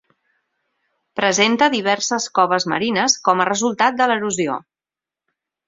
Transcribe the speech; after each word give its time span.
Presenta 1.19 1.67
diverses 1.75 2.27
coves 2.41 2.67
marines 2.75 3.19
com 3.29 3.45
a 3.45 3.47
resultat 3.53 4.01
de 4.03 4.11
l'erosió. 4.15 4.59